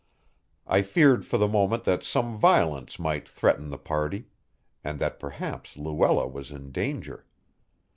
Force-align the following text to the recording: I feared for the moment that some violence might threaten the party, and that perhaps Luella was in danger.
I 0.65 0.81
feared 0.81 1.27
for 1.27 1.37
the 1.37 1.47
moment 1.47 1.83
that 1.83 2.01
some 2.01 2.35
violence 2.35 2.97
might 2.97 3.29
threaten 3.29 3.69
the 3.69 3.77
party, 3.77 4.25
and 4.83 4.97
that 4.97 5.19
perhaps 5.19 5.77
Luella 5.77 6.27
was 6.27 6.49
in 6.49 6.71
danger. 6.71 7.27